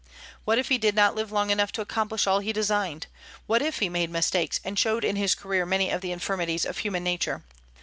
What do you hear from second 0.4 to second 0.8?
What if he